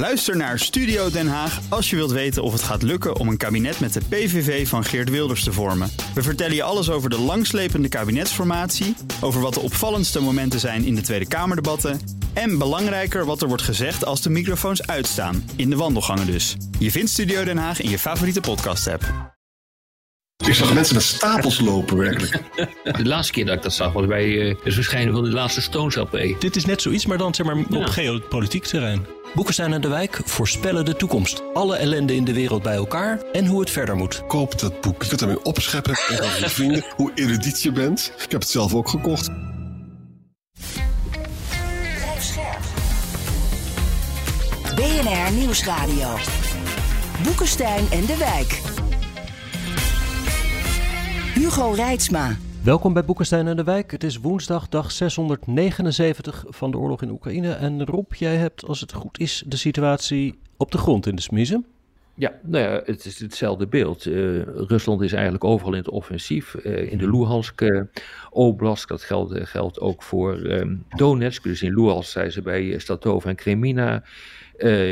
[0.00, 3.36] Luister naar Studio Den Haag als je wilt weten of het gaat lukken om een
[3.36, 5.90] kabinet met de PVV van Geert Wilders te vormen.
[6.14, 10.94] We vertellen je alles over de langslepende kabinetsformatie, over wat de opvallendste momenten zijn in
[10.94, 12.00] de Tweede Kamerdebatten
[12.32, 16.56] en belangrijker wat er wordt gezegd als de microfoons uitstaan, in de wandelgangen dus.
[16.78, 19.04] Je vindt Studio Den Haag in je favoriete podcast-app.
[20.46, 22.42] Ik zag mensen met stapels lopen, werkelijk.
[22.98, 25.60] De laatste keer dat ik dat zag was bij uh, het verschijnen van de laatste
[25.60, 26.18] Stones LP.
[26.38, 29.06] Dit is net zoiets, maar dan zeg maar op geopolitiek terrein.
[29.34, 31.42] Boekenstein en de Wijk voorspellen de toekomst.
[31.54, 34.26] Alle ellende in de wereld bij elkaar en hoe het verder moet.
[34.26, 35.02] Koop dat boek.
[35.02, 38.12] Je kunt ermee opscheppen en gaan je vrienden hoe erudiet je bent.
[38.24, 39.28] Ik heb het zelf ook gekocht.
[44.74, 46.16] BNR Nieuwsradio.
[47.22, 48.60] Boekenstein en de Wijk.
[51.34, 52.36] Hugo Reitsma.
[52.64, 53.90] Welkom bij Boekenstein en de Wijk.
[53.90, 57.52] Het is woensdag, dag 679 van de oorlog in Oekraïne.
[57.52, 61.22] En Rob, jij hebt, als het goed is, de situatie op de grond in de
[61.22, 61.66] smiezen.
[62.14, 64.06] Ja, nou ja, het is hetzelfde beeld.
[64.06, 66.54] Uh, Rusland is eigenlijk overal in het offensief.
[66.54, 67.82] Uh, in de Luhansk uh,
[68.30, 71.42] Oblast, dat geldt, geldt ook voor um, Donetsk.
[71.42, 74.02] Dus in Luhansk zijn ze bij Statova en Kremina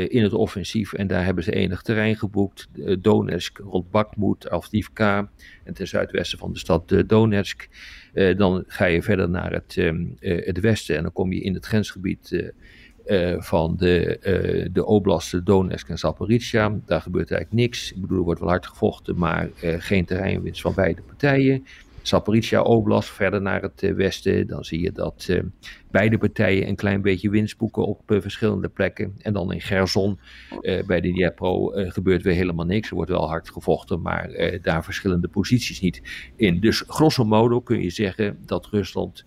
[0.09, 0.93] in het offensief.
[0.93, 2.67] En daar hebben ze enig terrein geboekt.
[2.99, 5.29] Donetsk, rond Bakhmut, Avdivka
[5.63, 7.69] en ten zuidwesten van de stad Donetsk.
[8.37, 11.65] dan ga je verder naar het, ehm, het westen en dan kom je in het
[11.65, 12.51] grensgebied
[13.37, 16.79] van de, de oblasten Donetsk en Zaporizhia.
[16.85, 17.91] Daar gebeurt eigenlijk niks.
[17.91, 21.65] Ik bedoel, er wordt wel hard gevochten, maar geen terreinwinst van beide partijen.
[22.01, 25.29] Zaporizhia Oblast, verder naar het westen, dan zie je dat
[25.91, 29.13] beide partijen een klein beetje winst boeken op verschillende plekken.
[29.17, 30.19] En dan in Gerson,
[30.85, 32.89] bij de Dnipro, gebeurt weer helemaal niks.
[32.89, 36.01] Er wordt wel hard gevochten, maar daar verschillende posities niet
[36.35, 36.59] in.
[36.59, 39.25] Dus grosso modo kun je zeggen dat Rusland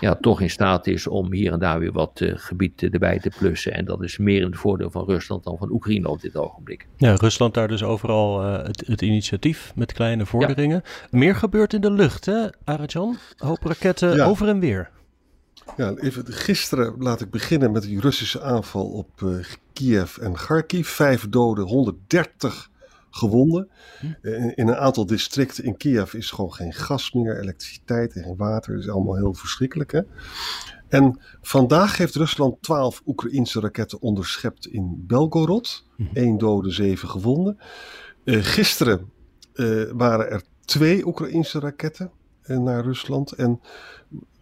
[0.00, 3.30] ja, toch in staat is om hier en daar weer wat uh, gebied erbij te
[3.38, 3.72] plussen.
[3.72, 6.86] En dat is meer in het voordeel van Rusland dan van Oekraïne op dit ogenblik.
[6.96, 10.82] Ja, Rusland daar dus overal uh, het, het, initiatief met kleine vorderingen.
[10.84, 11.18] Ja.
[11.18, 13.16] Meer gebeurt in de lucht, hè, Arajan?
[13.36, 14.24] Hoop raketten ja.
[14.24, 14.90] over en weer.
[15.76, 20.88] Ja, even, gisteren laat ik beginnen met die Russische aanval op uh, Kiev en Kharkiv.
[20.88, 22.70] Vijf doden, 130
[23.10, 23.68] gewonden.
[24.00, 24.28] Hm.
[24.28, 28.36] In, in, een aantal districten in Kiev is gewoon geen gas meer, elektriciteit en geen
[28.36, 28.74] water.
[28.74, 29.92] Dat is allemaal heel verschrikkelijk.
[29.92, 30.00] Hè?
[30.88, 35.86] En vandaag heeft Rusland 12 Oekraïnse raketten onderschept in Belgorod.
[35.96, 36.04] Hm.
[36.12, 37.58] Eén dode, zeven gewonden.
[38.24, 39.10] Uh, gisteren
[39.54, 42.10] uh, waren er twee Oekraïnse raketten
[42.46, 43.32] uh, naar Rusland.
[43.32, 43.60] En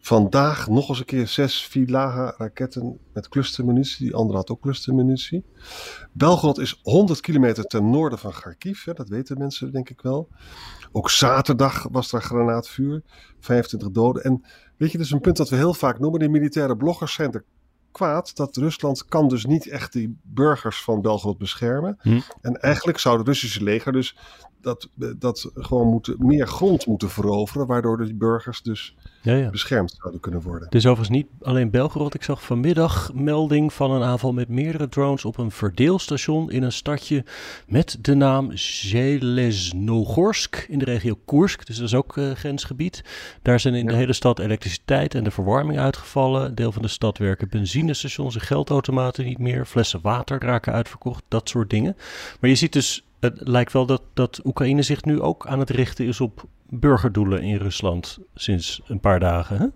[0.00, 4.06] Vandaag nog eens een keer zes Vilaha raketten met clustermunitie.
[4.06, 5.44] Die andere had ook clustermunitie.
[6.12, 8.84] Belgrad is 100 kilometer ten noorden van Kharkiv.
[8.84, 10.28] Hè, dat weten mensen denk ik wel.
[10.92, 13.03] Ook zaterdag was er granaatvuur.
[13.41, 14.22] 25 doden.
[14.22, 14.44] En
[14.76, 16.20] weet je, dat is een punt dat we heel vaak noemen.
[16.20, 17.44] Die militaire bloggers zijn er
[17.92, 21.98] kwaad dat Rusland kan dus niet echt die burgers van Belgrad beschermen.
[22.00, 22.20] Hm.
[22.41, 24.16] En eigenlijk zou het Russische leger dus
[24.60, 24.88] dat,
[25.19, 29.50] dat gewoon moeten, meer grond moeten veroveren, waardoor de burgers dus ja, ja.
[29.50, 30.64] beschermd zouden kunnen worden.
[30.64, 32.14] Het is overigens niet alleen Belgorod.
[32.14, 36.72] Ik zag vanmiddag melding van een aanval met meerdere drones op een verdeelstation in een
[36.72, 37.24] stadje
[37.66, 41.66] met de naam Zelesnogorsk in de regio Koersk.
[41.66, 43.04] Dus dat is ook uh, grensgebied.
[43.42, 43.90] Daar zijn in ja.
[43.90, 46.54] de hele stad elektriciteit en de verwarming uitgevallen.
[46.54, 49.66] Deel van de stad werken benzinestations en geldautomaten niet meer.
[49.66, 51.96] Flessen water raken uitverkocht, dat soort dingen.
[52.40, 55.70] Maar je ziet dus het lijkt wel dat, dat Oekraïne zich nu ook aan het
[55.70, 59.58] richten is op burgerdoelen in Rusland sinds een paar dagen.
[59.58, 59.66] Hè?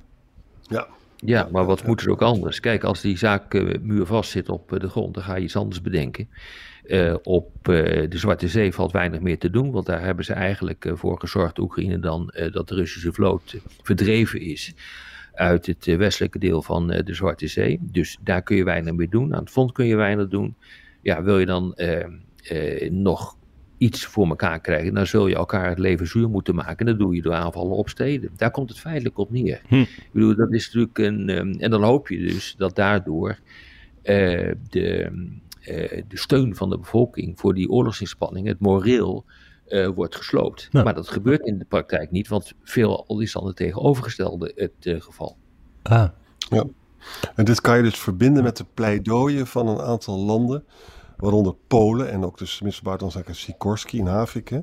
[0.62, 0.86] Ja.
[1.25, 2.60] Ja, maar wat moet er ook anders?
[2.60, 5.56] Kijk, als die zaak uh, muurvast zit op uh, de grond, dan ga je iets
[5.56, 6.28] anders bedenken.
[6.84, 10.91] Uh, op de Zwarte Zee valt weinig meer te doen, want daar hebben ze eigenlijk
[10.94, 14.75] voor gezorgd, Oekraïne dan, dat de Russische vloot verdreven is
[15.32, 17.78] uit het westelijke deel van de Zwarte Zee.
[17.81, 19.34] Dus daar kun je weinig meer doen.
[19.34, 20.56] Aan het front kun je weinig doen.
[21.02, 21.75] Ja, wil je dan
[22.42, 23.36] eh, nog
[23.78, 26.86] iets voor elkaar krijgen, dan zul je elkaar het leven zuur moeten maken.
[26.86, 28.30] Dat doe je door aanvallen op steden.
[28.36, 29.62] Daar komt het feitelijk op neer.
[29.69, 29.75] Hm.
[29.75, 31.28] Ik bedoel, dat is natuurlijk een.
[31.28, 33.38] Um, en dan hoop je dus dat daardoor
[34.02, 35.10] uh, de,
[35.60, 39.25] uh, de steun van de bevolking voor die oorlogsinspanningen, het moreel,
[39.69, 40.69] uh, wordt gesloopt.
[40.72, 45.02] Maar dat gebeurt in de praktijk niet, want veel al is dan het tegenovergestelde het
[45.02, 45.37] geval.
[45.82, 46.08] Ah.
[46.38, 46.64] Ja.
[47.34, 50.64] En dit kan je dus verbinden met de pleidooien van een aantal landen
[51.22, 54.62] waaronder Polen en ook dus tenminste buitenlandzaken Sikorsky in Havik,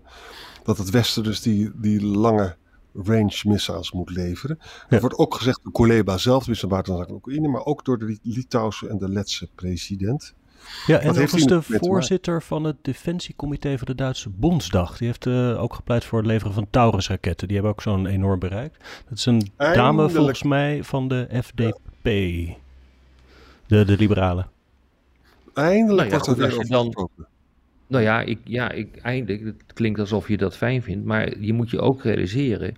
[0.64, 2.56] dat het Westen dus die, die lange
[2.94, 4.58] range missiles moet leveren.
[4.62, 4.68] Ja.
[4.90, 8.88] Dat wordt ook gezegd door Kuleba zelf, tenminste buitenlandzaken Oekraïne, maar ook door de Litouwse
[8.88, 10.34] en de Letse president.
[10.86, 14.98] Ja, en dat is de voorzitter van het Defensiecomité van de Duitse Bondsdag.
[14.98, 17.48] Die heeft uh, ook gepleit voor het leveren van Taurus-raketten.
[17.48, 18.78] Die hebben ook zo'n enorm bereik.
[19.10, 19.76] Dat is een Eindelijk.
[19.76, 22.06] dame volgens mij van de FDP.
[22.06, 22.56] Ja.
[23.68, 24.58] De, de liberalen
[25.60, 27.28] Eindelijk Nou ja, wordt er weer dan- gesproken.
[27.88, 31.54] Nou ja, ik, ja ik, eindelijk, het klinkt alsof je dat fijn vindt, maar je
[31.54, 32.76] moet je ook realiseren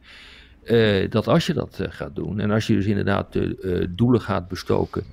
[0.64, 3.88] eh, dat als je dat eh, gaat doen, en als je dus inderdaad de eh,
[3.90, 5.04] doelen gaat bestoken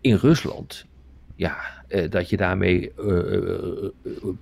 [0.00, 0.84] in Rusland,
[1.36, 1.56] ja,
[2.10, 2.92] dat je daarmee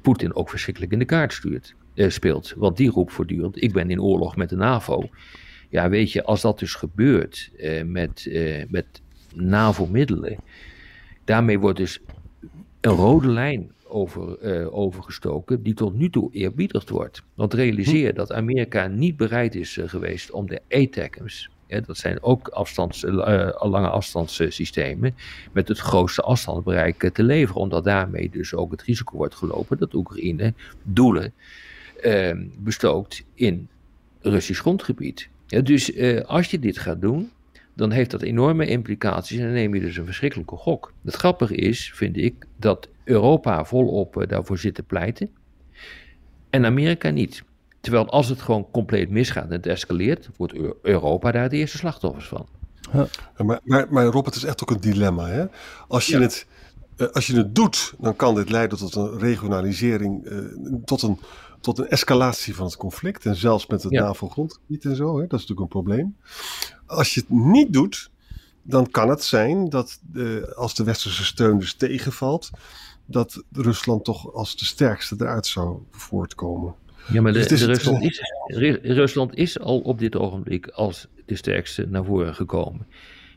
[0.03, 2.55] Poetin ook verschrikkelijk in de kaart stuurt, speelt.
[2.57, 5.09] Want die roept voortdurend, ik ben in oorlog met de NAVO.
[5.69, 7.51] Ja, weet je, als dat dus gebeurt
[7.87, 8.31] met,
[8.69, 8.87] met
[9.35, 10.37] NAVO-middelen,
[11.25, 12.01] daarmee wordt dus
[12.81, 17.23] een rode lijn over, eh, overgestoken die tot nu toe eerbiedigd wordt.
[17.35, 22.23] Want realiseer dat Amerika niet bereid is eh, geweest om de ATACMS, hè, dat zijn
[22.23, 25.15] ook afstands, eh, lange afstandssystemen,
[25.53, 27.61] met het grootste afstandsbereik te leveren.
[27.61, 31.33] Omdat daarmee dus ook het risico wordt gelopen dat Oekraïne doelen
[32.03, 33.69] eh, bestookt in
[34.21, 35.29] Russisch grondgebied.
[35.47, 37.31] Ja, dus als je dit gaat doen,
[37.75, 40.93] dan heeft dat enorme implicaties en dan neem je dus een verschrikkelijke gok.
[41.05, 45.31] Het grappige is, vind ik, dat Europa volop eh, daarvoor zit te pleiten
[46.51, 47.43] en Amerika niet.
[47.81, 51.77] Terwijl als het gewoon compleet misgaat en het escaleert, wordt Eu- Europa daar de eerste
[51.79, 52.47] slachtoffers van.
[52.93, 53.07] Ja,
[53.45, 55.27] Maar, maar, maar Rob, het is echt ook een dilemma.
[55.27, 55.45] Hè?
[55.89, 56.21] Als, je Ja.
[56.23, 56.47] het,
[56.97, 60.39] eh, als je het doet, dan kan dit leiden tot een regionalisering, eh,
[60.85, 61.19] tot, een,
[61.61, 63.27] tot een escalatie van het conflict.
[63.27, 64.03] En zelfs met het Ja.
[64.03, 65.07] NAVO-grondgebied en zo.
[65.19, 65.27] Hè?
[65.27, 66.17] Dat is natuurlijk een probleem.
[66.87, 68.11] Als je het niet doet,
[68.63, 72.51] dan kan het zijn dat eh, als de westerse steun dus tegenvalt,
[73.07, 76.75] dat Rusland toch als de sterkste eruit zou voortkomen.
[77.13, 81.07] Ja, maar de, Dus de Rusland, is, Ru- Rusland is al op dit ogenblik als
[81.27, 82.87] de sterkste naar voren gekomen.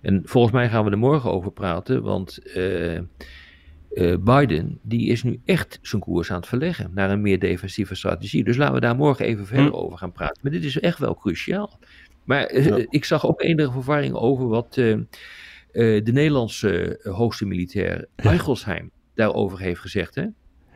[0.02, 3.04] En volgens mij gaan we er morgen over praten, want eh, eh,
[4.20, 8.44] Biden die is nu echt zijn koers aan het verleggen naar een meer defensieve strategie.
[8.44, 10.38] Dus laten we daar morgen even verder over gaan praten.
[10.42, 11.80] Maar dit is echt wel cruciaal.
[12.28, 12.86] Maar eh, Ja.
[12.90, 15.00] ik zag ook enige verwarring over wat eh, eh,
[16.04, 20.16] de Nederlandse hoogste militair Eichelsheim daarover heeft gezegd.
[20.16, 20.26] Hè?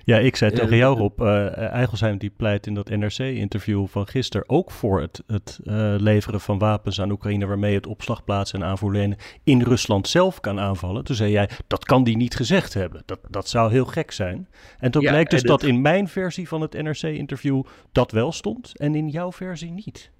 [0.03, 4.49] Ja, ik zei tegen jou Rob, eh Eigelsheim die pleit in dat NRC-interview van gisteren
[4.49, 5.59] ook voor het, het
[6.01, 11.03] leveren van wapens aan Oekraïne waarmee het opslagplaatsen en aanvoerlijnen in Rusland zelf kan aanvallen.
[11.03, 13.03] Toen zei jij, dat kan die niet gezegd hebben.
[13.05, 14.47] Dat, dat zou heel gek zijn.
[14.79, 18.77] En toen Ja, blijkt dus dat in mijn versie van het NRC-interview dat wel stond
[18.77, 20.11] en in jouw versie niet.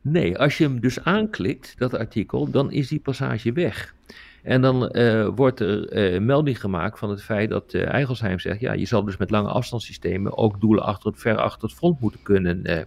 [0.00, 3.94] Nee, als je hem dus aanklikt, dat artikel, dan is die passage weg.
[4.42, 8.60] En dan eh, wordt er eh, melding gemaakt van het feit dat eh Eigelsheim zegt:
[8.60, 12.00] ja, je zal dus met lange afstandssystemen ook doelen achter het, ver achter het front
[12.00, 12.86] moeten kunnen,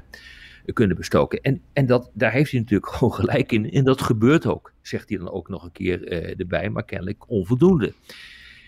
[0.65, 1.41] kunnen bestoken.
[1.41, 3.71] En, en dat, daar heeft hij natuurlijk gewoon gelijk in.
[3.71, 6.07] En dat gebeurt ook, zegt hij dan ook nog een keer
[6.39, 7.93] erbij, maar kennelijk onvoldoende.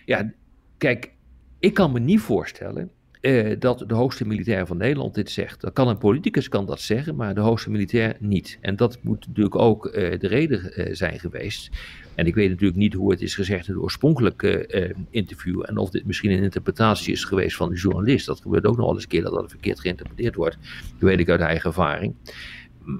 [0.06, 0.32] Ja,
[0.78, 1.12] kijk,
[1.60, 2.92] ik kan me niet voorstellen
[3.24, 5.62] eh, dat de hoogste militair van Nederland dit zegt.
[5.62, 8.58] Dat kan een politicus kan dat zeggen, maar de hoogste militair niet.
[8.62, 11.70] En dat moet natuurlijk ook eh, de reden eh, zijn geweest.
[12.16, 15.64] En ik weet natuurlijk niet hoe het is gezegd in het oorspronkelijke interview.
[15.66, 18.26] En of dit misschien een interpretatie is geweest van de journalist.
[18.26, 20.58] Dat gebeurt ook nog wel eens een keer dat dat verkeerd geïnterpreteerd wordt.
[21.00, 22.16] Dat weet ik uit eigen ervaring.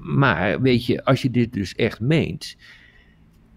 [0.02, 2.56] Maar weet je, als je dit dus echt meent.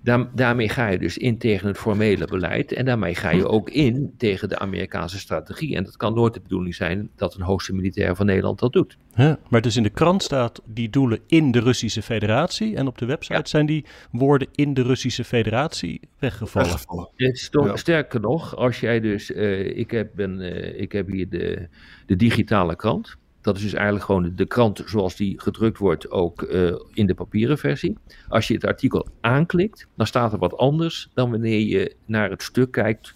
[0.07, 3.69] Daar, daarmee ga je dus in tegen het formele beleid en daarmee ga je ook
[3.69, 5.75] in tegen de Amerikaanse strategie.
[5.75, 8.97] En dat kan nooit de bedoeling zijn dat een hoogste militair van Nederland dat doet.
[9.15, 12.97] Ja, maar dus in de krant staat die doelen in de Russische Federatie en op
[12.97, 13.45] de website Ja.
[13.45, 16.79] zijn die woorden in de Russische Federatie weggevallen.
[17.15, 17.75] Ja.
[17.75, 21.67] Sterker nog, als jij dus, eh, ik, heb, ben, eh, ik heb hier de,
[22.05, 23.17] de digitale krant.
[23.47, 27.13] Dat is dus eigenlijk gewoon de, krant zoals die gedrukt wordt, ook eh, in de
[27.13, 27.97] papieren versie.
[28.27, 32.43] Als je het artikel aanklikt, dan staat er wat anders dan wanneer je naar het
[32.43, 33.13] stuk kijkt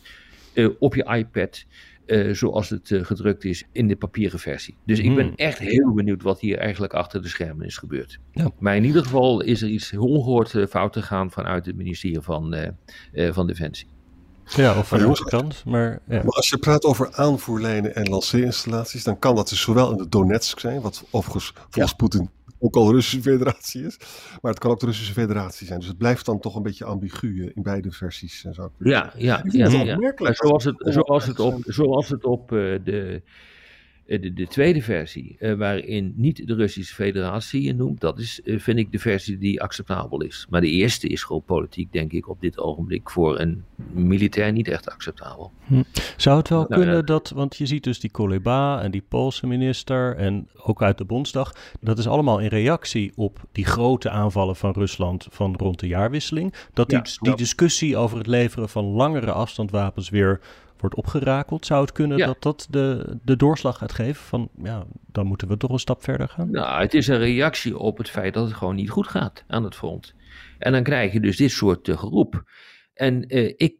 [0.53, 1.65] eh, op je iPad.
[2.05, 4.75] eh, zoals het gedrukt is in de papieren versie.
[4.85, 5.35] Dus ik ben Hmm.
[5.35, 8.19] echt heel benieuwd wat hier eigenlijk achter de schermen is gebeurd.
[8.31, 8.51] Ja.
[8.59, 12.55] Maar in ieder geval is er iets ongehoord eh, fout gegaan vanuit het ministerie van,
[13.13, 13.88] van Defensie.
[14.45, 15.63] Ja, of van Maar onze krant.
[15.65, 16.24] Maar ja.
[16.24, 20.10] Maar als je praat over aanvoerlijnen en lanceerinstallaties, dan kan dat dus zowel in de
[20.10, 22.29] Donetsk zijn, wat overigens volgens Poetin
[22.60, 23.98] ook al de Russische federatie is,
[24.41, 25.79] maar het kan ook de Russische federatie zijn.
[25.79, 28.45] Dus het blijft dan toch een beetje ambigu eh, in beide versies.
[28.45, 28.71] En zo.
[28.79, 29.67] Ja, ja, ja.
[29.67, 30.33] ja.
[30.33, 33.21] zoals het, zoals het op, zoals het op eh, de,
[34.20, 38.60] de, de tweede versie, eh, waarin niet de Russische federatie je noemt, dat is, eh,
[38.60, 40.48] vind ik, de versie die acceptabel is.
[40.50, 44.68] Maar de eerste is gewoon politiek, denk ik, op dit ogenblik voor een militair niet
[44.68, 45.51] echt acceptabel.
[46.18, 47.01] Zou het wel Nou, kunnen ja.
[47.01, 51.06] dat, want je ziet dus die Koleba en die Poolse minister en ook uit de
[51.06, 55.88] Bondsdag, dat is allemaal in reactie op die grote aanvallen van Rusland van rond de
[55.88, 57.36] jaarwisseling, dat die, Ja, die ja.
[57.36, 60.39] discussie over het leveren van langere afstandwapens weer
[60.81, 61.65] wordt opgerakeld.
[61.65, 62.25] Zou het kunnen Ja.
[62.25, 66.03] dat dat de, de doorslag gaat geven van, ja, dan moeten we toch een stap
[66.03, 66.51] verder gaan?
[66.51, 69.63] Nou, het is een reactie op het feit dat het gewoon niet goed gaat aan
[69.63, 70.13] het front.
[70.57, 72.43] En dan krijg je dus dit soort eh, geroep.
[72.93, 73.75] En eh, ik,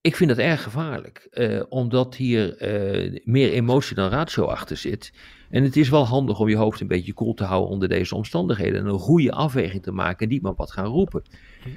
[0.00, 5.12] ik vind dat erg gevaarlijk, uh, omdat hier uh, meer emotie dan ratio achter zit.
[5.50, 8.14] En het is wel handig om je hoofd een beetje koel te houden onder deze
[8.14, 8.80] omstandigheden.
[8.80, 11.22] En een goede afweging te maken en niet maar wat gaan roepen.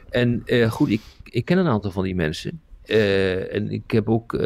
[0.10, 2.62] En uh, goed, ik, ik ken een aantal van die mensen.
[2.86, 4.38] En ik heb ook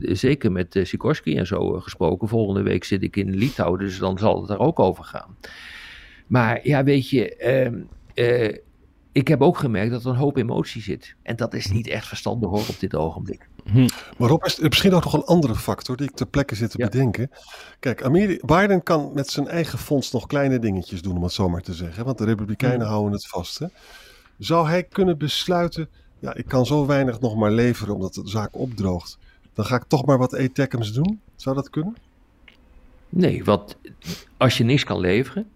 [0.00, 2.28] zeker met Sikorski en zo gesproken.
[2.28, 5.36] Volgende week zit ik in Litouwen, dus dan zal het daar ook over gaan.
[6.26, 7.74] Maar ja, weet je ehm,
[9.12, 11.14] ik heb ook gemerkt dat er een hoop emotie zit.
[11.22, 13.48] En dat is niet echt verstandig hoor op dit ogenblik.
[13.64, 13.88] Hm.
[14.18, 16.70] Maar Rob, is er misschien ook nog een andere factor die ik ter plekke zit
[16.70, 17.30] te bedenken.
[17.80, 21.48] Kijk, Amerika, Biden kan met zijn eigen fonds nog kleine dingetjes doen, om het zo
[21.48, 22.04] maar te zeggen.
[22.04, 22.92] Want de Republikeinen hm.
[22.92, 23.58] houden het vast.
[23.58, 23.66] Hè?
[24.38, 25.88] Zou hij kunnen besluiten,
[26.22, 29.18] ja, ik kan zo weinig nog maar leveren omdat de zaak opdroogt.
[29.52, 31.20] Dan ga ik toch maar wat ATACMS doen?
[31.36, 31.96] Zou dat kunnen?
[33.08, 33.76] Nee, want
[34.36, 35.48] als je niks kan leveren,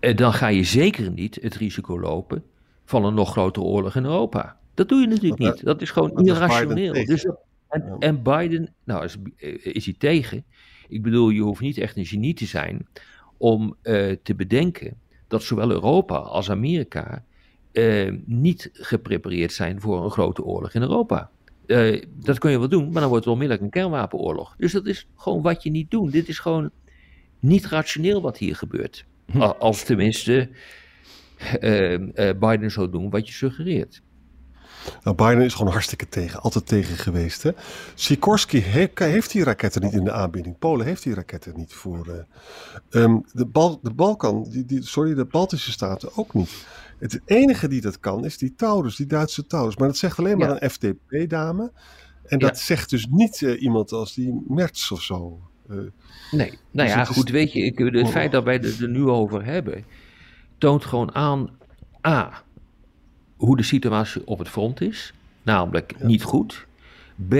[0.00, 2.44] eh, dan ga je zeker niet het risico lopen
[2.84, 4.56] van een nog grotere oorlog in Europa.
[4.74, 5.64] Dat doe je natuurlijk niet.
[5.64, 6.92] Dat is gewoon irrationeel.
[6.92, 7.26] Dus
[7.68, 10.44] en, en, Biden, nou is, eh, is, hij tegen.
[10.88, 12.86] Ik bedoel, je hoeft niet echt een genie te zijn
[13.36, 14.96] om uh, te bedenken
[15.28, 17.24] dat zowel Europa als Amerika
[17.78, 21.30] uh, niet geprepareerd zijn voor een grote oorlog in Europa.
[21.66, 24.54] Uh, dat kun je wel doen, maar dan wordt het onmiddellijk een kernwapenoorlog.
[24.58, 26.12] Dus dat is gewoon wat je niet doet.
[26.12, 26.70] Dit is gewoon
[27.40, 29.04] niet rationeel wat hier gebeurt.
[29.30, 29.40] Hm.
[29.40, 30.48] Als tenminste
[31.60, 34.02] uh, uh, Biden zou doen wat je suggereert.
[35.02, 37.42] Nou, Biden is gewoon hartstikke tegen, altijd tegen geweest.
[37.42, 37.50] Hè?
[37.94, 40.58] Sikorski heeft, heeft die raketten niet in de aanbieding.
[40.58, 42.06] Polen heeft die raketten niet voor.
[42.08, 46.66] Uh, um, de, Bal, de Balkan, die, die, sorry, de Baltische staten ook niet.
[46.98, 49.76] Het enige die dat kan is die Taurus, die Duitse Taurus.
[49.76, 51.72] Maar dat zegt alleen maar een FDP-dame.
[52.24, 55.40] En dat zegt dus niet uh, iemand als die Merz of zo.
[55.70, 55.76] Uh,
[56.30, 59.08] nee, nou dus ja, goed, weet je, ik, het feit dat wij het er nu
[59.08, 59.84] over hebben,
[60.58, 61.50] toont gewoon aan,
[62.06, 62.42] A,
[63.36, 66.66] hoe de situatie op het front is, namelijk niet goed.
[67.28, 67.34] B,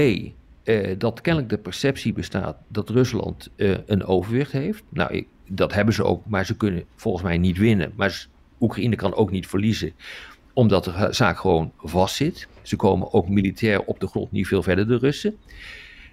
[0.62, 4.82] eh, dat kennelijk de perceptie bestaat dat Rusland eh, een overwicht heeft.
[4.88, 7.92] Nou, ik, dat hebben ze ook, maar ze kunnen volgens mij niet winnen.
[7.96, 8.26] Maar
[8.60, 9.92] Oekraïne kan ook niet verliezen,
[10.52, 12.48] omdat de zaak gewoon vastzit.
[12.62, 15.36] Ze komen ook militair op de grond niet veel verder, de Russen.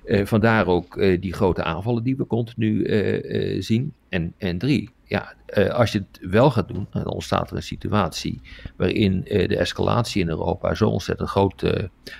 [0.06, 3.94] Uh, vandaar ook uh, die grote aanvallen die we continu uh, zien.
[4.10, 5.34] En, en drie, ja,
[5.72, 8.42] als je het wel gaat doen, dan ontstaat er een situatie
[8.76, 11.64] waarin de escalatie in Europa zo ontzettend groot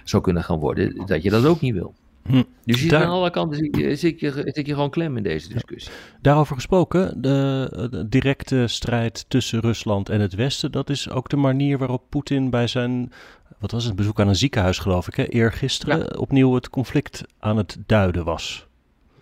[0.04, 1.94] zou kunnen gaan worden, dat je dat ook niet wil.
[2.30, 2.44] Hm.
[2.66, 3.04] Dus je Daar...
[3.04, 5.92] aan alle kanten zit je, zit, je, zit je gewoon klem in deze discussie.
[6.22, 11.36] Daarover gesproken, de, de, directe strijd tussen Rusland en het Westen, dat is ook de
[11.36, 13.12] manier waarop Poetin bij zijn
[13.60, 17.58] wat was het, bezoek aan een ziekenhuis geloof ik, hè, eergisteren opnieuw het conflict aan
[17.58, 18.68] het duiden was.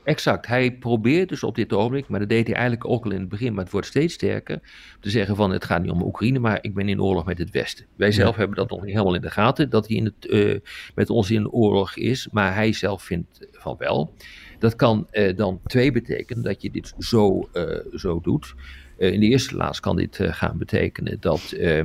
[0.03, 0.47] Exact.
[0.47, 3.29] Hij probeert dus op dit ogenblik, maar dat deed hij eigenlijk ook al in het
[3.29, 4.59] begin, maar het wordt steeds sterker,
[4.99, 7.51] te zeggen van het gaat niet om Oekraïne, maar ik ben in oorlog met het
[7.51, 7.85] Westen.
[7.95, 10.59] Wij zelf hebben dat nog niet helemaal in de gaten, dat hij in het, uh,
[10.95, 14.13] met ons in oorlog is, maar hij zelf vindt van wel.
[14.59, 18.53] Dat kan uh, dan twee betekenen, dat je dit zo, uh, zo doet.
[18.97, 21.83] in de eerste plaats kan dit gaan betekenen dat uh,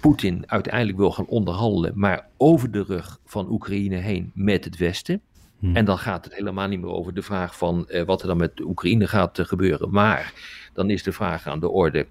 [0.00, 5.20] Poetin uiteindelijk wil gaan onderhandelen, maar over de rug van Oekraïne heen met het Westen.
[5.62, 5.76] Hmm.
[5.76, 8.36] En dan gaat het helemaal niet meer over de vraag van uh, wat er dan
[8.36, 9.90] met Oekraïne gaat uh, gebeuren.
[9.90, 10.32] Maar
[10.72, 12.06] dan is de vraag aan de orde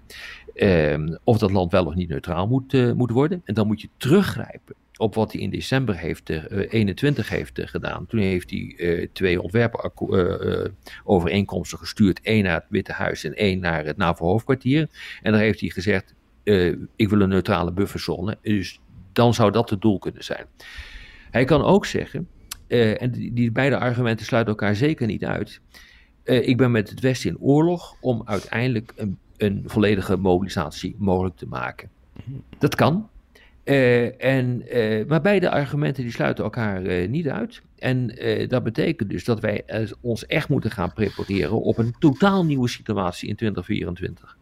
[0.54, 3.42] ehm, of dat land wel of niet neutraal moet, moet worden.
[3.44, 8.06] En dan moet je teruggrijpen op wat hij in december heeft, 21 heeft gedaan.
[8.06, 12.20] Toen heeft hij twee ontwerpovereenkomsten gestuurd.
[12.20, 14.88] één naar het Witte Huis en één naar het NAVO-hoofdkwartier.
[15.22, 16.14] En daar heeft hij gezegd,
[16.96, 18.38] ik wil een neutrale bufferzone.
[18.42, 18.80] Dus
[19.12, 20.46] dan zou dat het doel kunnen zijn.
[21.30, 22.28] Hij kan ook zeggen,
[22.72, 25.60] uh, en die, die, beide argumenten sluiten elkaar zeker niet uit.
[26.24, 31.36] Uh, ik ben met het Westen in oorlog om uiteindelijk een, een volledige mobilisatie mogelijk
[31.36, 31.88] te maken.
[32.58, 33.08] Dat kan.
[33.64, 34.64] en,
[35.06, 37.62] maar beide argumenten die sluiten elkaar niet uit.
[37.78, 38.14] En
[38.48, 39.64] dat betekent dus dat wij
[40.00, 44.36] ons echt moeten gaan prepareren op een totaal nieuwe situatie in 2024.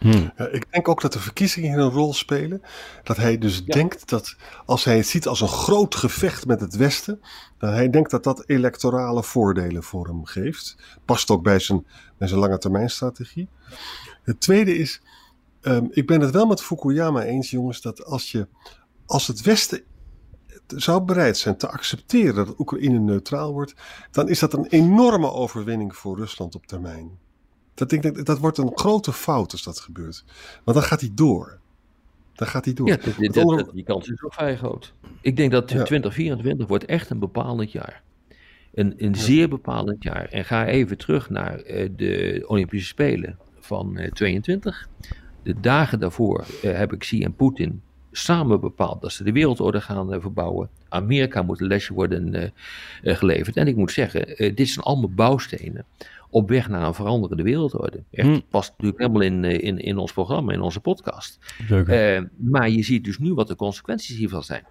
[0.00, 0.32] Hmm.
[0.50, 2.62] ik denk ook dat de verkiezingen een rol spelen.
[3.02, 6.76] Dat hij dus denkt dat als hij het ziet als een groot gevecht met het
[6.76, 7.20] Westen,
[7.58, 10.76] dat hij denkt dat dat electorale voordelen voor hem geeft.
[11.04, 11.86] Past ook bij zijn,
[12.18, 13.48] bij zijn lange termijn strategie.
[14.22, 15.02] Het tweede is,
[15.62, 18.48] um, ik ben het wel met Fukuyama eens, jongens, dat als, je,
[19.06, 19.82] als het Westen
[20.66, 23.74] zou bereid zijn te accepteren dat Oekraïne neutraal wordt,
[24.10, 27.18] dan is dat een enorme overwinning voor Rusland op termijn.
[27.74, 30.24] Dat, denk ik, dat wordt een grote fout als dat gebeurt.
[30.64, 31.58] Want dan gaat hij door.
[32.34, 32.88] Dan gaat hij door.
[32.88, 32.96] Ja,
[33.72, 34.94] die kans is ook vrij groot.
[35.20, 38.02] Ik denk dat 2024 wordt echt een bepalend jaar.
[38.74, 40.28] Een, een zeer bepalend jaar.
[40.28, 44.88] En ga even terug naar uh, de Olympische Spelen van uh, 22.
[45.42, 49.80] De dagen daarvoor uh, heb ik Xi en Poetin samen bepaald dat ze de wereldorde
[49.80, 50.68] gaan verbouwen.
[50.88, 52.52] Amerika moet een lesje worden
[53.02, 53.56] geleverd.
[53.56, 55.84] En ik moet zeggen, dit zijn allemaal bouwstenen
[56.30, 58.02] op weg naar een veranderende wereldorde.
[58.10, 58.40] Echt, hm.
[58.48, 61.38] past natuurlijk helemaal in, in, in ons programma, in onze podcast.
[62.36, 64.64] maar je ziet dus nu wat de consequenties hiervan zijn.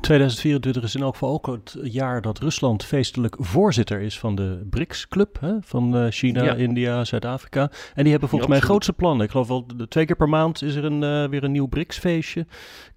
[0.00, 4.66] 2024 is in elk geval ook het jaar dat Rusland feestelijk voorzitter is van de
[4.70, 5.58] BRICS-club.
[5.60, 7.70] Van uh, China, India, Zuid-Afrika.
[7.94, 9.24] En die hebben volgens mij grootste plannen.
[9.24, 12.46] Ik geloof wel twee keer per maand is er een, uh, weer een nieuw BRICS-feestje.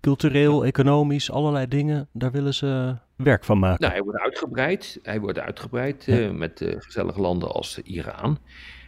[0.02, 2.08] Cultureel, economisch, allerlei dingen.
[2.14, 3.82] Daar willen ze werk van maken.
[3.82, 5.00] Nou, hij wordt uitgebreid.
[5.02, 8.38] Hij wordt uitgebreid uh, met gezellige landen als Iran.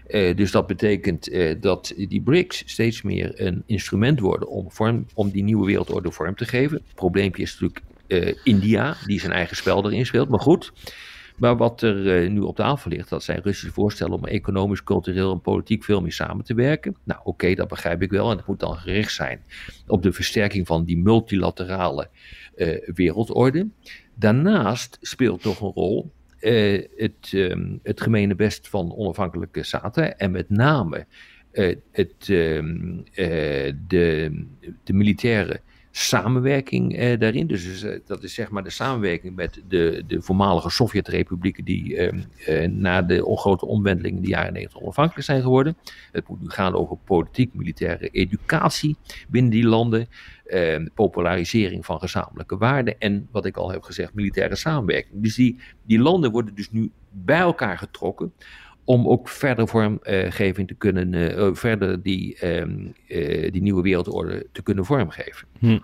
[0.07, 4.67] Uh, dus dat betekent uh, dat die BRICS steeds meer een instrument worden om,
[5.13, 6.77] om die nieuwe wereldorde vorm te geven.
[6.77, 10.29] Het probleempje is natuurlijk uh, India, die zijn eigen spel erin speelt.
[10.29, 10.71] Maar goed,
[11.35, 15.41] maar wat er nu op tafel ligt, dat zijn Russische voorstellen om economisch, cultureel en
[15.41, 16.95] politiek veel meer samen te werken.
[17.03, 18.29] Nou oké, dat begrijp ik wel.
[18.31, 19.41] En dat moet dan gericht zijn
[19.87, 22.09] op de versterking van die multilaterale
[22.85, 23.67] wereldorde.
[24.15, 26.11] Daarnaast speelt toch een rol
[26.45, 28.01] uh, het, um, het
[28.35, 31.05] best van onafhankelijke staten en met name
[31.51, 32.61] uh, het, uh,
[33.87, 34.45] de,
[34.83, 34.93] de
[35.97, 37.47] samenwerking uh, daarin.
[37.47, 42.11] Dus uh, dat is zeg maar de samenwerking met de, de voormalige Sovjet-republieken die
[42.47, 45.77] uh, na de grote omwenteling in de jaren 90 onafhankelijk zijn geworden.
[46.11, 48.95] Het moet nu gaan over politiek, militaire educatie
[49.27, 50.07] binnen die landen,
[50.93, 55.21] popularisering van gezamenlijke waarden en wat ik al heb gezegd, militaire samenwerking.
[55.21, 58.33] Dus die, die landen worden dus nu bij elkaar getrokken
[58.85, 64.63] om ook verder vormgeving te kunnen, uh, verder die, um, uh, die nieuwe wereldorde te
[64.63, 65.47] kunnen vormgeven.
[65.59, 65.79] Hm.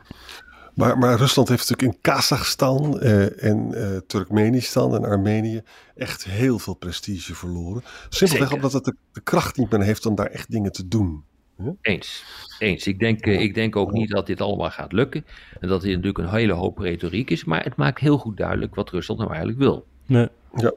[0.73, 3.73] Maar, maar, Rusland heeft natuurlijk in Kazachstan uh, en
[4.07, 5.61] Turkmenistan en Armenië
[5.95, 7.83] echt heel veel prestige verloren.
[8.09, 11.23] Simpelweg omdat het de, de, kracht niet meer heeft om daar echt dingen te doen.
[11.81, 12.23] Eens.
[12.59, 12.87] Eens.
[12.87, 15.25] Ik denk, ik denk ook niet dat dit allemaal gaat lukken.
[15.59, 17.43] En dat dit natuurlijk een hele hoop retoriek is.
[17.43, 19.85] Maar het maakt heel goed duidelijk wat Rusland nou eigenlijk wil.
[20.05, 20.27] Nee.
[20.55, 20.73] Ja.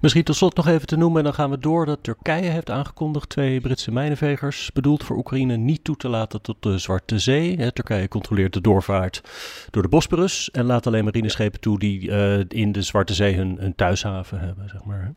[0.00, 2.70] Misschien tot slot nog even te noemen, en dan gaan we door, dat Turkije heeft
[2.70, 7.72] aangekondigd twee Britse mijnenvegers bedoeld voor Oekraïne niet toe te laten tot de Zwarte Zee.
[7.72, 9.22] Turkije controleert de doorvaart
[9.70, 13.56] door de Bosporus en laat alleen marineschepen toe die uh, in de Zwarte Zee hun,
[13.60, 15.14] hun thuishaven hebben, zeg maar.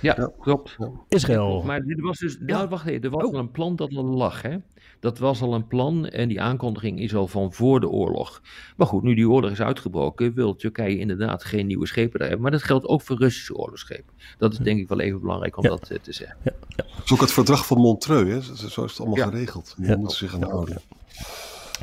[0.00, 0.76] Ja, klopt.
[1.08, 1.62] Israël.
[1.62, 2.68] Maar dit was dus, ja.
[2.68, 3.32] wacht even, er was oh.
[3.32, 4.56] al een plan dat er lag, hè?
[5.00, 8.42] Dat was al een plan en die aankondiging is al van voor de oorlog.
[8.76, 12.42] Maar goed, nu die oorlog is uitgebroken, wil Turkije inderdaad geen nieuwe schepen daar hebben.
[12.42, 14.12] Maar dat geldt ook voor Russische oorlogsschepen.
[14.38, 16.36] Dat is denk ik wel even belangrijk om dat eh, te zeggen.
[16.42, 16.52] Ja.
[16.68, 16.84] Ja.
[16.96, 18.68] Dat is ook het verdrag van Montreux, hè?
[18.68, 19.74] Zo is het allemaal geregeld.
[19.78, 20.80] Je moet zich aan houden.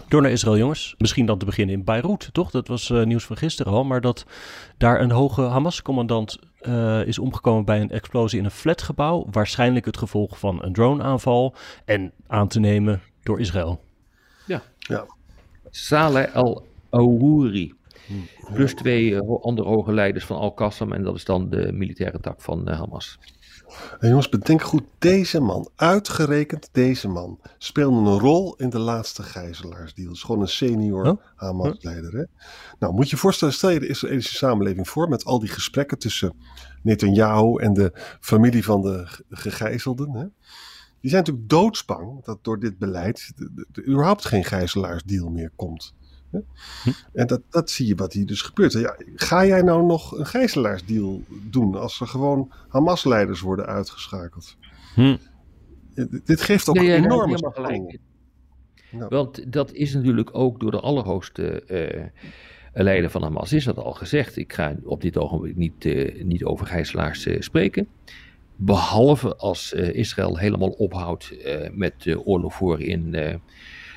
[0.07, 0.95] Door naar Israël, jongens.
[0.97, 2.51] Misschien dan te beginnen in Beirut, toch?
[2.51, 3.83] Dat was uh, nieuws van gisteren al.
[3.83, 4.25] Maar dat
[4.77, 9.27] daar een hoge Hamas-commandant uh, is omgekomen bij een explosie in een flatgebouw.
[9.31, 11.55] Waarschijnlijk het gevolg van een droneaanval.
[11.85, 13.81] En aan te nemen door Israël.
[14.45, 14.61] Ja.
[14.77, 15.05] ja.
[15.69, 17.73] Saleh al-Awouri.
[18.53, 20.93] Plus twee uh, andere hoge leiders van Al-Qassam.
[20.93, 23.19] En dat is dan de militaire tak van Hamas.
[23.99, 29.23] En jongens, bedenk goed, deze man, uitgerekend deze man, speelde een rol in de laatste
[29.23, 30.11] gijzelaarsdeal.
[30.11, 31.21] is gewoon een senior oh?
[31.35, 32.13] Hamas-leider.
[32.17, 32.23] Hè?
[32.79, 35.97] Nou, moet je je voorstellen, stel je de Israëlische samenleving voor met al die gesprekken
[35.97, 36.33] tussen
[36.83, 40.11] Netanyahu en de familie van de gegijzelden.
[40.11, 40.25] Hè?
[41.01, 43.33] Die zijn natuurlijk doodsbang dat door dit beleid
[43.71, 45.93] er überhaupt geen gijzelaarsdeal meer komt.
[46.83, 46.89] Hm.
[47.13, 48.73] En dat, dat zie je wat hier dus gebeurt.
[48.73, 54.57] Ja, ga jij nou nog een gijzelaarsdeal doen als er gewoon Hamas-leiders worden uitgeschakeld?
[54.95, 55.17] Hm.
[56.25, 57.99] Dit geeft ook nee, enorme gelijk.
[58.91, 59.07] Nou.
[59.09, 62.05] Want dat is natuurlijk ook door de allerhoogste uh,
[62.83, 64.37] leider van Hamas is dat al gezegd.
[64.37, 67.87] Ik ga op dit ogenblik niet, uh, niet over gijzelaars uh, spreken.
[68.55, 71.33] Behalve als Israël helemaal ophoudt
[71.71, 73.13] met oorlog voeren in,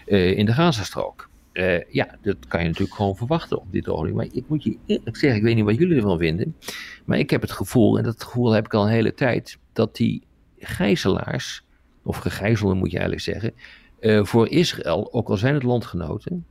[0.07, 1.28] in de Gazastrook.
[1.59, 4.15] Uh, ja, dat kan je natuurlijk gewoon verwachten op dit ogenblik.
[4.15, 6.57] Maar ik moet je eerlijk zeggen, ik weet niet wat jullie ervan vinden.
[7.05, 9.97] Maar ik heb het gevoel, en dat gevoel heb ik al een hele tijd, dat
[9.97, 10.23] die
[10.59, 11.65] gijzelaars,
[12.03, 13.53] of gegijzelden moet je eigenlijk zeggen,
[14.01, 16.45] uh, voor Israël, ook al zijn het landgenoten,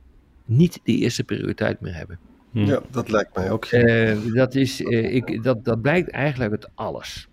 [0.44, 2.18] niet de eerste prioriteit meer hebben.
[2.50, 2.64] Hm.
[2.64, 3.72] Ja, dat lijkt mij ook.
[3.72, 7.28] Uh, dat, is, ik, dat, dat blijkt eigenlijk uit alles.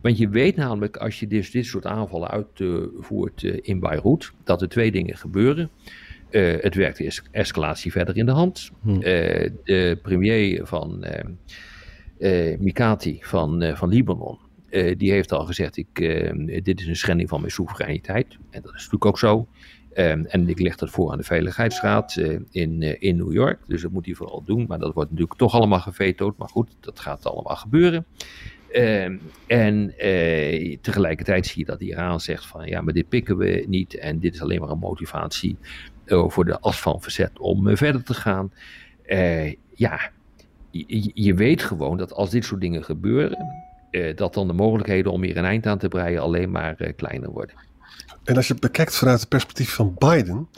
[0.00, 4.68] Want je weet namelijk, als je dus dit soort aanvallen uitvoert in Beirut, dat er
[4.68, 5.70] twee dingen gebeuren.
[6.30, 8.70] Uh, het werkt de escalatie verder in de hand.
[8.82, 8.90] Hm.
[8.90, 9.00] Uh,
[9.64, 11.06] de premier van
[12.18, 14.38] uh, Mikati van, van Libanon,
[14.96, 15.94] die heeft al gezegd, ik,
[16.64, 18.36] dit is een schending van mijn soevereiniteit.
[18.50, 19.48] En dat is natuurlijk ook zo.
[19.92, 22.16] En ik leg dat voor aan de Veiligheidsraad
[22.50, 23.58] in, in New York.
[23.66, 24.64] Dus dat moet hij vooral doen.
[24.68, 26.38] Maar dat wordt natuurlijk toch allemaal gevetood.
[26.38, 28.06] Maar goed, dat gaat allemaal gebeuren.
[28.72, 29.04] Uh,
[29.46, 33.94] en uh, tegelijkertijd zie je dat Iran zegt van ja, maar dit pikken we niet
[33.98, 35.56] en dit is alleen maar een motivatie
[36.10, 38.52] voor de as van verzet om verder te gaan.
[39.74, 40.10] ja,
[40.70, 43.46] je, je, weet gewoon dat als dit soort dingen gebeuren,
[44.14, 47.56] dat dan de mogelijkheden om hier een eind aan te breien alleen maar kleiner worden.
[48.24, 50.48] En als je het bekijkt vanuit het perspectief van Biden,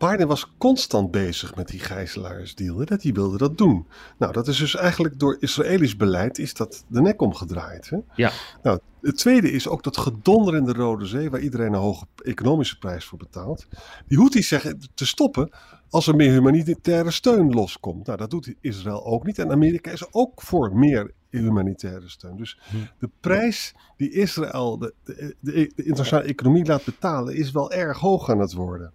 [0.00, 2.84] Biden was constant bezig met die gijzelaarsdeal.
[2.84, 3.86] Dat hij wilde dat doen.
[4.18, 7.90] Nou, dat is dus eigenlijk door Israëlisch beleid is dat de nek omgedraaid.
[7.90, 7.98] Hè?
[8.14, 8.32] Ja.
[8.62, 12.06] Nou, het tweede is ook dat gedonder in de Rode Zee, waar iedereen een hoge
[12.24, 13.66] economische prijs voor betaalt.
[14.06, 15.50] Die Houthis zeggen te stoppen
[15.90, 18.06] als er meer humanitaire steun loskomt.
[18.06, 19.38] Nou, dat doet Israël ook niet.
[19.38, 22.36] En Amerika is ook voor meer humanitaire steun.
[22.36, 22.76] Dus hm.
[22.98, 28.30] de prijs die Israël, de, de, de, internationale economie laat betalen, is wel erg hoog
[28.30, 28.92] aan het worden.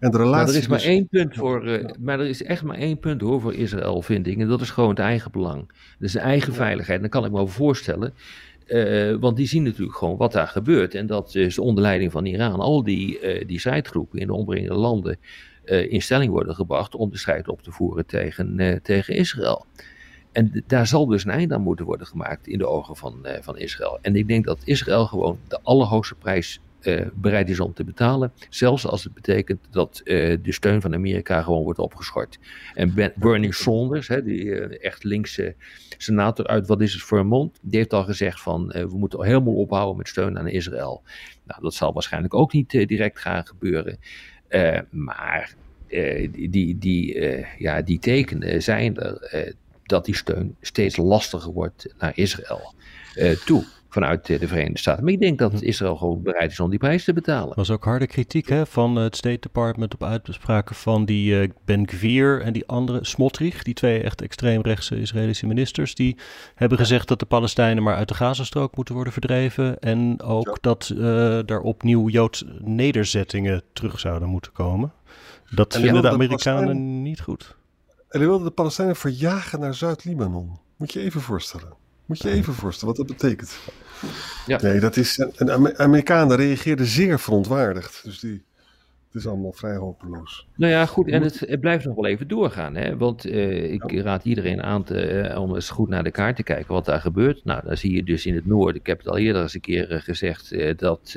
[0.00, 2.62] En de relatie maar er is maar één punt voor, uh, maar er is echt
[2.62, 4.38] maar één punt hoor voor Israël, vind ik.
[4.38, 5.70] En dat is gewoon het eigen belang.
[5.98, 6.96] Dus de eigen veiligheid.
[6.96, 8.14] En dan kan ik me over voorstellen.
[8.66, 10.94] Uh, want die zien natuurlijk gewoon wat daar gebeurt.
[10.94, 12.60] En dat is onder leiding van Iran.
[12.60, 15.18] Al die, uh, die strijdgroepen in de omringende landen
[15.66, 19.66] in stelling worden gebracht om de strijd op te voeren tegen, tegen Israël.
[20.36, 23.32] En daar zal dus een eind aan moeten worden gemaakt in de ogen van, uh,
[23.40, 23.98] van Israël.
[24.02, 28.32] En ik denk dat Israël gewoon de allerhoogste prijs uh, bereid is om te betalen.
[28.48, 32.38] Zelfs als het betekent dat uh, de steun van Amerika gewoon wordt opgeschort.
[32.74, 35.54] En Bernie Sanders, hè, die echt linkse
[35.96, 39.24] senator uit wat is het voor een mond, die heeft al gezegd van we moeten
[39.24, 41.02] helemaal ophouden met steun aan Israël.
[41.44, 43.98] Nou, dat zal waarschijnlijk ook niet direct gaan gebeuren.
[44.90, 45.54] maar
[46.30, 47.20] die, die,
[47.58, 49.54] ja, die tekenen zijn er
[49.86, 52.74] dat die steun steeds lastiger wordt naar Israël
[53.14, 53.64] uh, toe
[53.96, 55.04] vanuit de Verenigde Staten.
[55.04, 57.50] Maar ik denk dat Israël gewoon bereid is om die prijs te betalen.
[57.50, 61.48] Er was ook harde kritiek hè, van het State Department op uitspraken van die uh,
[61.64, 66.16] Ben Gvir en die andere Smotrich, die twee echt extreemrechtse Israëlische ministers, die
[66.54, 70.92] hebben gezegd dat de Palestijnen maar uit de Gazastrook moeten worden verdreven en ook dat
[70.94, 74.92] uh, er opnieuw Joods nederzettingen terug zouden moeten komen.
[75.50, 77.56] Dat vinden de Amerikanen niet goed.
[78.08, 80.58] En hij wilde de Palestijnen verjagen naar Zuid-Libanon.
[80.76, 81.74] Moet je even voorstellen.
[82.06, 83.58] Moet je even voorstellen wat dat betekent.
[84.46, 84.60] Ja.
[84.62, 85.18] Nee, dat is.
[85.34, 88.04] Een Amerikanen reageerden zeer verontwaardigd.
[88.04, 88.44] Dus die.
[89.16, 90.46] Het is allemaal vrij hopeloos.
[90.56, 91.08] Nou ja, goed.
[91.08, 92.74] En het, het blijft nog wel even doorgaan.
[92.74, 92.96] Hè?
[92.96, 96.42] Want uh, ik raad iedereen aan te, uh, om eens goed naar de kaart te
[96.42, 97.44] kijken wat daar gebeurt.
[97.44, 98.80] Nou, dan zie je dus in het noorden.
[98.80, 100.78] Ik heb het al eerder eens een keer uh, gezegd.
[100.78, 101.14] dat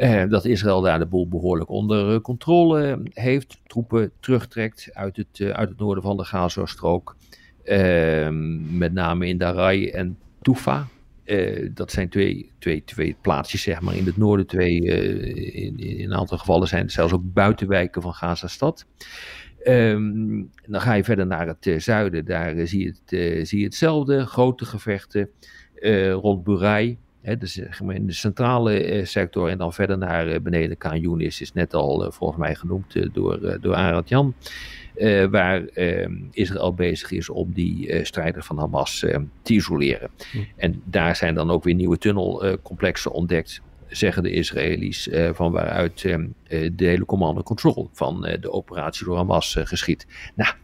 [0.00, 3.58] eh, dat Israël daar de boel behoorlijk onder eh, controle heeft.
[3.66, 7.16] Troepen terugtrekt uit het, uh, uit het noorden van de Gazastrook.
[7.64, 10.88] Ehm, met name in Darai en Tufa.
[11.74, 14.46] dat zijn twee, twee, twee plaatsjes zeg maar, in het noorden.
[14.46, 14.80] Twee,
[15.52, 18.86] in, in, een aantal gevallen zijn het zelfs ook buitenwijken van Gazastad.
[19.64, 22.24] Um, dan ga je verder naar het zuiden.
[22.24, 24.26] Daar zie, je het, zie je hetzelfde.
[24.26, 25.30] Grote gevechten
[26.12, 30.76] rond Burai dus in de centrale eh, sector en dan verder naar eh, beneden.
[30.76, 34.34] Kaan Yunis is net al volgens mij genoemd door, door Arad Jan.
[35.30, 40.10] waar ehm, Israël bezig is om die strijders van Hamas ehm, te isoleren.
[40.32, 40.38] Hm.
[40.56, 46.28] En daar zijn dan ook weer nieuwe tunnelcomplexen ontdekt zeggen de Israëli's, van waaruit ehm,
[46.48, 50.06] de hele command control van de operatie door Hamas geschiet.
[50.34, 50.54] Nou,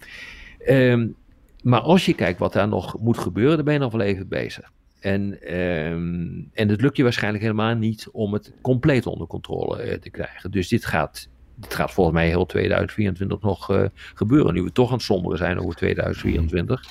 [1.62, 4.28] maar als je kijkt wat daar nog moet gebeuren, dan ben je nog wel even
[4.28, 4.72] bezig.
[5.00, 9.94] En, ehm, en het lukt je waarschijnlijk helemaal niet om het compleet onder controle uh,
[9.98, 10.50] te krijgen.
[10.50, 14.54] Dus dit gaat, dit gaat volgens mij heel 2024 nog uh, gebeuren.
[14.54, 16.84] Nu we toch aan het somberen zijn over 2024,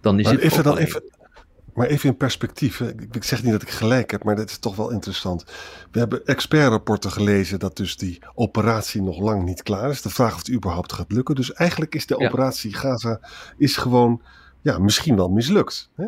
[0.00, 0.42] dan is maar het.
[0.42, 1.02] Even dan even,
[1.78, 2.80] maar even in perspectief.
[3.10, 5.44] Ik zeg niet dat ik gelijk heb, maar dat is toch wel interessant.
[5.90, 10.02] We hebben expertrapporten gelezen dat dus die operatie nog lang niet klaar is.
[10.02, 11.34] De vraag of het überhaupt gaat lukken.
[11.34, 13.20] Dus eigenlijk is de operatie Gaza
[13.56, 14.22] is gewoon
[14.62, 15.90] ja, misschien wel mislukt.
[15.94, 16.06] Hè?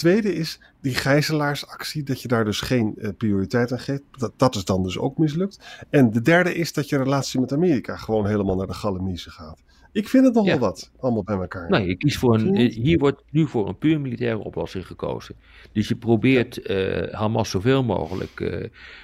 [0.00, 4.02] Tweede is die gijzelaarsactie, dat je daar dus geen uh, prioriteit aan geeft.
[4.10, 5.84] Dat, dat is dan dus ook mislukt.
[5.90, 9.62] En de derde is dat je relatie met Amerika gewoon helemaal naar de galamiezen gaat.
[9.92, 11.70] Ik vind het nogal wat, allemaal bij elkaar.
[11.70, 15.34] Nee, je kiest voor een, eh, hier wordt nu voor een puur militaire oplossing gekozen.
[15.72, 18.48] Dus je probeert uh, Hamas zoveel mogelijk uh,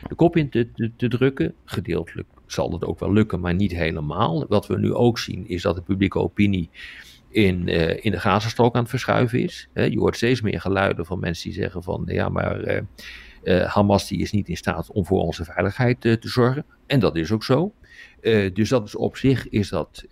[0.09, 1.55] de kop in te, te, te, drukken.
[1.65, 4.47] Gedeeltelijk zal dat ook wel lukken, maar niet helemaal.
[4.49, 6.71] Wat we nu ook zien is dat de publieke opinie
[7.37, 9.69] in, uh, in de Gazastrook aan het verschuiven is.
[9.75, 12.81] je hoort steeds meer geluiden van mensen die zeggen van ja, maar uh,
[13.45, 16.65] uh, Hamas die is niet in staat om voor onze veiligheid te zorgen.
[16.87, 17.73] En dat is ook zo.
[18.53, 20.05] dus dat is op zich is dat,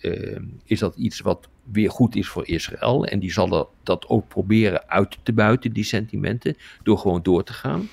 [0.65, 3.07] is dat iets wat weer goed is voor Israël.
[3.07, 7.53] En die zal dat ook proberen uit te buiten, die sentimenten, door gewoon door te
[7.53, 7.89] gaan.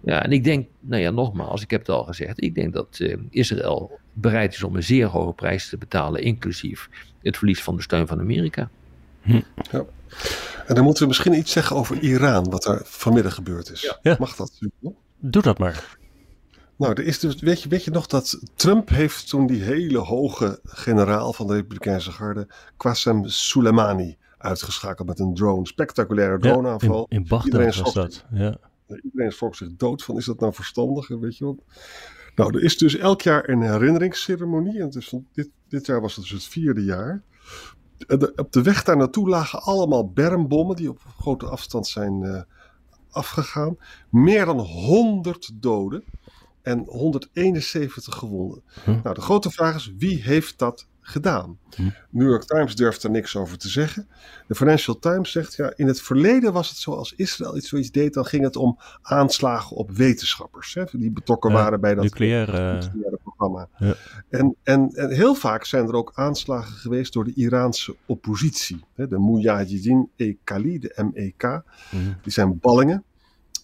[0.00, 3.00] Ja, en ik denk, nou ja, nogmaals, ik heb het al gezegd, ik denk dat
[3.30, 6.88] Israël bereid is om een zeer hoge prijs te betalen, inclusief
[7.22, 8.68] het verlies van de steun van Amerika.
[9.22, 9.40] Hm.
[9.70, 9.84] Ja.
[10.66, 13.96] En dan moeten we misschien iets zeggen over Iran, wat er vanmiddag gebeurd is.
[14.02, 14.16] Ja.
[14.18, 14.58] Mag dat?
[15.18, 15.96] Doe dat maar.
[16.76, 19.98] Nou, er is dus, weet, je, weet je nog dat Trump heeft toen die hele
[19.98, 25.66] hoge generaal van de Republikeinse Garde, Qasem Soleimani, uitgeschakeld met een drone.
[25.66, 27.06] Spectaculaire droneaanval.
[27.08, 28.56] in, in Bagdad was dat, ja.
[29.02, 31.62] Iedereen schrok zich dood van, is dat nou verstandig, weet je wat?
[32.34, 34.80] Nou, er is dus elk jaar een herinneringsceremonie.
[34.80, 37.22] En dus dit, dit jaar was het dus het vierde jaar.
[38.36, 42.42] op de weg daar naartoe lagen allemaal bermbommen die op grote afstand zijn uh,
[43.10, 43.76] afgegaan.
[44.10, 46.04] Meer dan 100 doden
[46.62, 48.62] en 171 gewonden.
[48.84, 51.58] Nou, de grote vraag is: wie heeft dat gedaan?
[51.74, 51.82] Hm.
[52.10, 54.08] New York Times durft er niks over te zeggen.
[54.46, 57.90] De Financial Times zegt: ja, in het verleden was het zo als Israël iets zoiets
[57.90, 62.90] deed, dan ging het om aanslagen op wetenschappers hè, die betrokken waren bij dat nucleaire,
[63.22, 63.68] programma.
[63.78, 63.94] Ja.
[64.30, 68.84] En, en, en heel vaak zijn er ook aanslagen geweest door de Iraanse oppositie.
[68.94, 71.42] Hè, de Mujahideen-e-Kali, de MEK.
[71.42, 71.96] Hm.
[72.22, 73.04] Die zijn ballingen.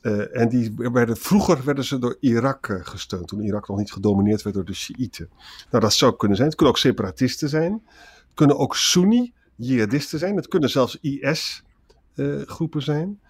[0.03, 3.93] Uh, en die werden, vroeger werden ze door Irak uh, gesteund, toen Irak nog niet
[3.93, 5.29] gedomineerd werd door de Shiiten.
[5.71, 6.49] Nou, dat zou kunnen zijn.
[6.49, 7.73] Het kunnen ook separatisten zijn.
[7.73, 10.37] Het kunnen ook Sunni jihadisten zijn.
[10.37, 13.21] Het kunnen zelfs IS-groepen uh, zijn.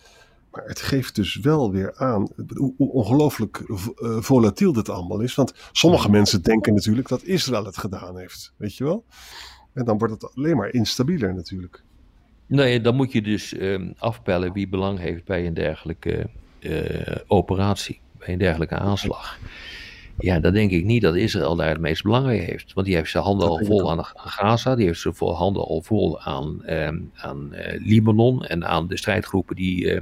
[0.50, 3.62] Maar het geeft dus wel weer aan hoe ongelooflijk
[4.20, 5.34] volatiel dit allemaal is.
[5.34, 8.52] Want sommige mensen denken natuurlijk dat Israël het gedaan heeft.
[8.56, 9.04] Weet je wel?
[9.72, 11.82] En dan wordt het alleen maar instabieler natuurlijk.
[12.46, 16.30] Nee, dan moet je dus ehm, afpellen wie belang heeft bij een dergelijke
[17.26, 19.38] operatie, bij een dergelijke aanslag.
[20.18, 22.72] Ja, dan denk ik niet dat Israël daar het meest belang bij heeft.
[22.72, 26.20] Want die heeft zijn handen al vol aan, Gaza, die heeft zijn handen al vol
[26.20, 30.00] aan, ehm, aan uh, Libanon en aan de strijdgroepen die, uh,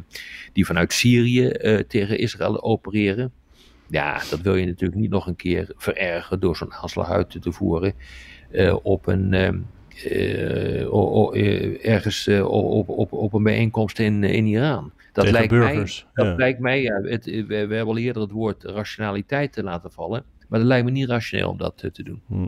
[0.52, 1.48] die vanuit Syrië
[1.88, 3.32] tegen Israël opereren.
[3.88, 7.52] Ja, dat wil je natuurlijk niet nog een keer verergen door zo'n aanslag uit te
[7.52, 7.94] voeren
[8.82, 9.66] op een.
[10.04, 14.92] Ehm, ergens op, op, op een bijeenkomst in, in Iran.
[15.12, 18.30] Dat, lijkt burgers, mij, dat lijkt mij, ja, het, we, we, hebben al eerder het
[18.30, 20.24] woord rationaliteit te laten vallen.
[20.48, 22.22] Maar dat lijkt me niet rationeel om dat te doen.
[22.26, 22.46] Hm.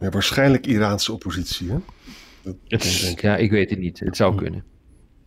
[0.00, 1.78] Ja, waarschijnlijk Iraanse oppositie, hè?
[2.42, 4.00] Dat, ja, ik weet het niet.
[4.00, 4.38] Het zou hm.
[4.38, 4.64] kunnen.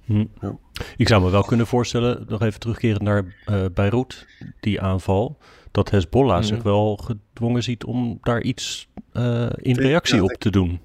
[0.06, 0.26] Hm.
[0.42, 0.58] Ja.
[0.98, 4.28] Ik zou me wel kunnen voorstellen, nog even terugkeren naar uh, Beirut,
[4.60, 5.38] die aanval,
[5.72, 6.44] dat Hezbollah hm.
[6.44, 10.80] zich wel gedwongen ziet om daar iets uh, in reactie op te doen.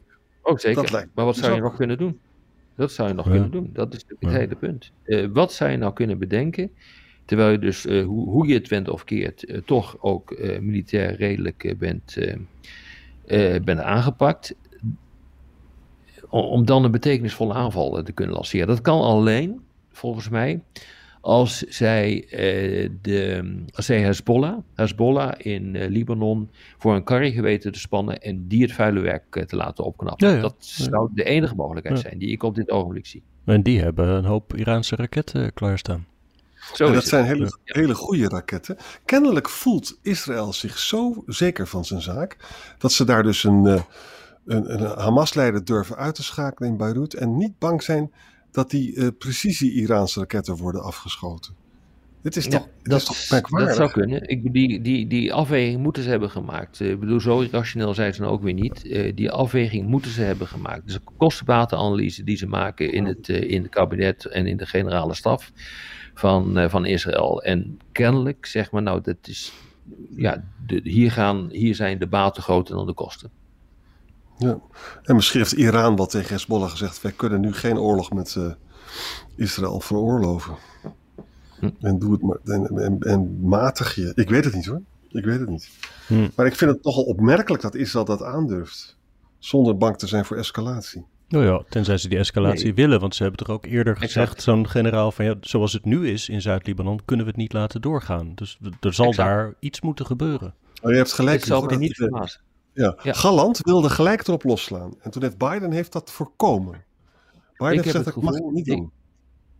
[0.48, 1.08] Ook zeker.
[1.14, 2.18] Maar wat zou je nog kunnen doen?
[2.76, 3.70] Dat zou je nog kunnen doen.
[3.72, 4.92] Dat is het hele punt.
[5.04, 6.70] Uh, wat zou je nou kunnen bedenken,
[7.24, 11.16] terwijl je dus, uh, hoe, hoe, je het went of keert, uh, toch ook militair
[11.16, 12.18] redelijk bent,
[13.64, 14.54] bent aangepakt,
[16.28, 18.66] om, om, dan een betekenisvolle aanval te kunnen lanceren.
[18.66, 19.60] Dat kan alleen,
[19.92, 20.60] volgens mij,
[21.26, 27.72] als zij, uh, de, als zij Hezbollah, Hezbollah in uh, Libanon voor een karretje weten
[27.72, 30.40] te spannen en die het vuile werk uh, te laten opknappen.
[30.40, 33.22] Dat zou de enige mogelijkheid zijn die ik op dit ogenblik zie.
[33.44, 36.06] En die hebben een hoop Iraanse raketten klaarstaan.
[36.74, 38.76] Zo dat zijn hele, hele goede raketten.
[39.04, 42.36] Kennelijk voelt Israël zich zo zeker van zijn zaak
[42.78, 47.36] dat ze daar dus een, een, een Hamas-leider durven uit te schakelen in Beirut en
[47.36, 48.12] niet bang zijn
[48.56, 51.54] dat die uh, precisie-Iraanse raketten worden afgeschoten.
[52.22, 53.68] Dit is toch, dat, is toch merkwaardig?
[53.68, 54.28] Dat zou kunnen.
[54.28, 56.80] Ik, die, die, die afweging moeten ze hebben gemaakt.
[56.80, 58.84] Ik bedoel, zo irrationeel zijn ze dan ook weer niet.
[58.84, 60.84] Uh, die afweging moeten ze hebben gemaakt.
[60.84, 64.66] Dus de kostenbatenanalyse die ze maken in het, uh, in het kabinet en in de
[64.66, 65.52] generale staf
[66.14, 67.42] van, van Israël.
[67.42, 69.52] En kennelijk zeg maar, nou, dat is,
[70.16, 73.30] ja, de, hier, gaan, hier zijn de baten groter dan de kosten.
[74.38, 74.58] Ja.
[75.02, 78.52] En misschien heeft Iran wat tegen Hezbollah gezegd: wij kunnen nu geen oorlog met uh,
[79.36, 80.56] Israël veroorloven.
[81.58, 81.70] Hm.
[81.80, 84.12] En doe het maar en, en, matig je.
[84.14, 84.80] Ik weet het niet hoor.
[85.08, 85.70] Ik weet het niet.
[86.06, 86.28] Hm.
[86.34, 88.96] Maar ik vind het nogal opmerkelijk dat Israël dat aandurft.
[89.38, 91.04] Zonder bang te zijn voor escalatie.
[91.28, 93.00] Nou ja, tenzij ze die escalatie willen.
[93.00, 96.28] Want ze hebben toch ook eerder gezegd, zo'n generaal, van ja, zoals het nu is
[96.28, 98.32] in Zuid-Libanon, kunnen we het niet laten doorgaan.
[98.34, 100.54] Dus er zal daar iets moeten gebeuren.
[100.82, 101.38] Oh, je hebt gelijk.
[101.38, 102.40] Ik zal me niet verbazen.
[102.76, 102.98] Ja.
[103.02, 103.12] ja.
[103.12, 104.94] Galland wilde gelijk erop losslaan.
[105.00, 106.84] En toen heeft Biden heeft dat voorkomen.
[107.56, 108.90] Biden ik heeft gezegd, dat mag niet doen.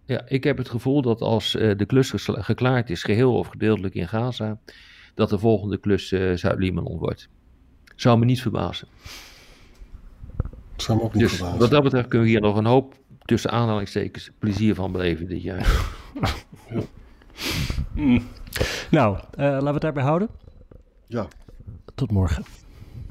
[0.05, 3.94] Ja, ik heb het gevoel dat als uh, de klus geklaard is, geheel of gedeeltelijk
[3.94, 4.59] in Gaza,
[5.14, 7.29] dat de volgende klus uh, Zuid-Libanon wordt.
[7.94, 8.88] Zou me niet verbazen.
[10.76, 11.59] Zou me ook niet dus verbazen.
[11.59, 15.42] Wat dat betreft kunnen we hier nog een hoop, tussen aanhalingstekens, plezier van beleven dit
[15.42, 15.88] jaar.
[16.70, 16.81] ja.
[17.94, 18.22] mm.
[18.90, 20.29] Nou, uh, laten we het daarbij houden.
[21.07, 21.29] Ja.
[21.94, 22.44] Tot morgen.